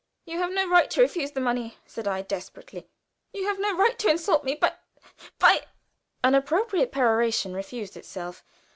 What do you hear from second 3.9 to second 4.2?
to